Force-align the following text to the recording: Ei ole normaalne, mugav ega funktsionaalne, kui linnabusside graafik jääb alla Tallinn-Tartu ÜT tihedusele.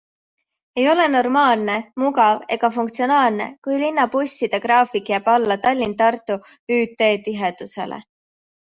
Ei 0.77 0.85
ole 0.93 1.03
normaalne, 1.15 1.75
mugav 2.03 2.41
ega 2.57 2.71
funktsionaalne, 2.79 3.47
kui 3.67 3.77
linnabusside 3.83 4.61
graafik 4.65 5.13
jääb 5.15 5.31
alla 5.37 5.61
Tallinn-Tartu 5.69 6.39
ÜT 6.81 7.01
tihedusele. 7.31 8.05